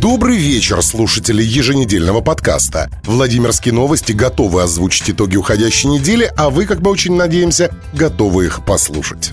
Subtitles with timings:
[0.00, 2.88] Добрый вечер, слушатели еженедельного подкаста.
[3.04, 8.64] Владимирские новости готовы озвучить итоги уходящей недели, а вы, как мы очень надеемся, готовы их
[8.64, 9.32] послушать.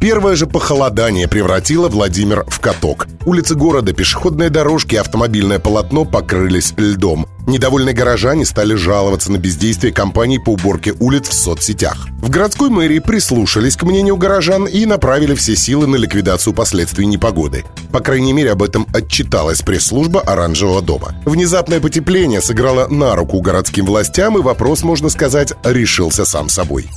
[0.00, 3.08] Первое же похолодание превратило Владимир в каток.
[3.26, 7.26] Улицы города, пешеходные дорожки и автомобильное полотно покрылись льдом.
[7.46, 12.08] Недовольные горожане стали жаловаться на бездействие компаний по уборке улиц в соцсетях.
[12.18, 17.64] В городской мэрии прислушались к мнению горожан и направили все силы на ликвидацию последствий непогоды.
[17.92, 21.14] По крайней мере, об этом отчиталась пресс-служба Оранжевого дома.
[21.26, 26.88] Внезапное потепление сыграло на руку городским властям, и вопрос, можно сказать, решился сам собой.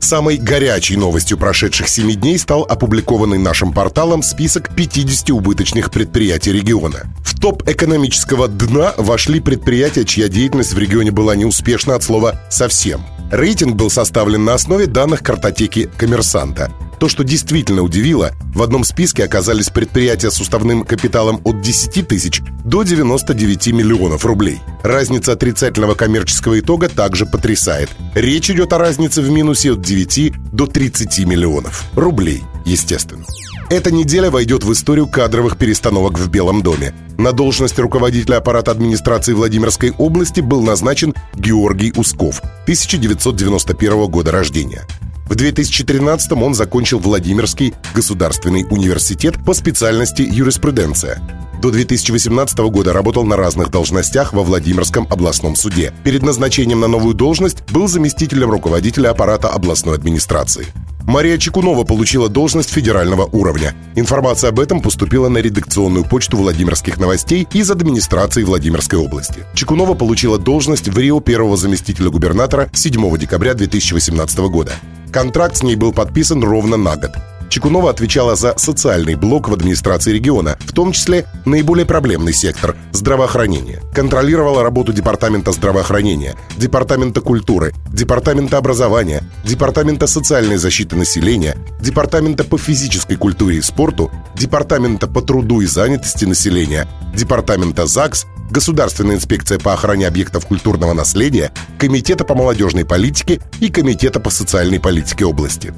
[0.00, 7.12] Самой горячей новостью прошедших 7 дней стал опубликованный нашим порталом список 50 убыточных предприятий региона.
[7.46, 13.06] Топ экономического дна вошли предприятия, чья деятельность в регионе была неуспешна от слова «совсем».
[13.30, 16.72] Рейтинг был составлен на основе данных картотеки «Коммерсанта».
[16.98, 22.42] То, что действительно удивило, в одном списке оказались предприятия с уставным капиталом от 10 тысяч
[22.64, 24.58] до 99 миллионов рублей.
[24.82, 27.90] Разница отрицательного коммерческого итога также потрясает.
[28.16, 33.24] Речь идет о разнице в минусе от 9 до 30 миллионов рублей, естественно.
[33.68, 36.94] Эта неделя войдет в историю кадровых перестановок в Белом доме.
[37.18, 44.86] На должность руководителя аппарата администрации Владимирской области был назначен Георгий Усков, 1991 года рождения.
[45.28, 51.20] В 2013 он закончил Владимирский государственный университет по специальности юриспруденция.
[51.60, 55.92] До 2018 года работал на разных должностях во Владимирском областном суде.
[56.04, 60.66] Перед назначением на новую должность был заместителем руководителя аппарата областной администрации.
[61.06, 63.74] Мария Чекунова получила должность федерального уровня.
[63.94, 69.44] Информация об этом поступила на редакционную почту Владимирских новостей из администрации Владимирской области.
[69.54, 74.72] Чекунова получила должность в Рио первого заместителя губернатора 7 декабря 2018 года.
[75.12, 77.12] Контракт с ней был подписан ровно на год.
[77.48, 83.82] Чекунова отвечала за социальный блок в администрации региона, в том числе наиболее проблемный сектор– здравоохранение.
[83.94, 93.16] Контролировала работу Департамента здравоохранения, Департамента культуры, Департамента образования, Департамента социальной защиты населения, Департамента по физической
[93.16, 100.06] культуре и спорту, Департамента по труду и занятости населения, Департамента ЗАГС, Государственная инспекция по охране
[100.06, 105.74] объектов культурного наследия, Комитета по молодежной политике и Комитета по социальной политике области.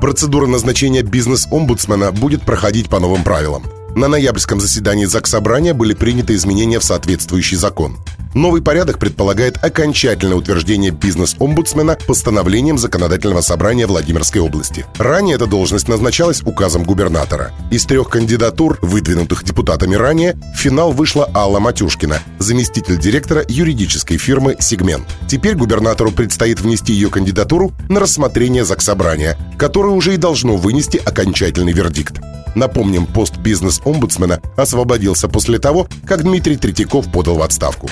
[0.00, 3.64] Процедура назначения бизнес-омбудсмена будет проходить по новым правилам.
[3.98, 7.96] На ноябрьском заседании Заксобрания были приняты изменения в соответствующий закон.
[8.32, 14.86] Новый порядок предполагает окончательное утверждение бизнес-омбудсмена постановлением Законодательного собрания Владимирской области.
[14.98, 17.50] Ранее эта должность назначалась указом губернатора.
[17.72, 24.54] Из трех кандидатур, выдвинутых депутатами ранее, в финал вышла Алла Матюшкина, заместитель директора юридической фирмы
[24.60, 25.08] «Сегмент».
[25.26, 31.72] Теперь губернатору предстоит внести ее кандидатуру на рассмотрение Заксобрания, которое уже и должно вынести окончательный
[31.72, 32.20] вердикт.
[32.54, 37.88] Напомним, пост бизнес-омбудсмена освободился после того, как Дмитрий Третьяков подал в отставку.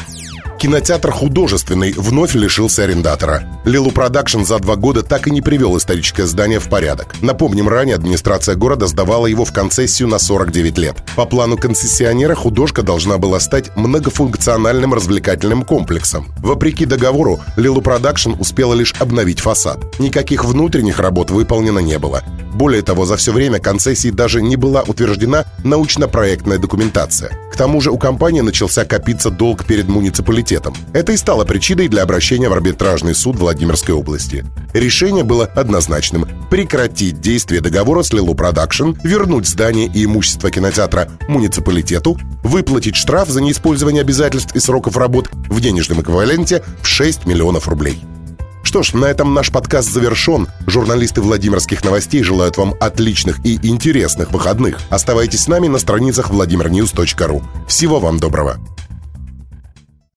[0.58, 3.42] Кинотеатр «Художественный» вновь лишился арендатора.
[3.66, 7.14] Лилу Продакшн за два года так и не привел историческое здание в порядок.
[7.20, 10.96] Напомним, ранее администрация города сдавала его в концессию на 49 лет.
[11.14, 16.28] По плану концессионера художка должна была стать многофункциональным развлекательным комплексом.
[16.38, 19.98] Вопреки договору, Лилу Продакшн успела лишь обновить фасад.
[19.98, 22.22] Никаких внутренних работ выполнено не было.
[22.56, 27.38] Более того, за все время концессии даже не была утверждена научно-проектная документация.
[27.52, 30.74] К тому же у компании начался копиться долг перед муниципалитетом.
[30.94, 34.46] Это и стало причиной для обращения в арбитражный суд Владимирской области.
[34.72, 42.18] Решение было однозначным– прекратить действие договора с Лилу Продакшн, вернуть здание и имущество кинотеатра муниципалитету,
[42.42, 48.00] выплатить штраф за неиспользование обязательств и сроков работ в денежном эквиваленте в 6 миллионов рублей.
[48.76, 50.48] Что ж, на этом наш подкаст завершен.
[50.66, 54.78] Журналисты Владимирских новостей желают вам отличных и интересных выходных.
[54.90, 57.42] Оставайтесь с нами на страницах vladimirnews.ru.
[57.66, 58.58] Всего вам доброго.